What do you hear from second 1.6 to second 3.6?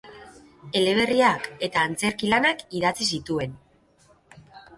eta antzerki lanak idatzi zituen.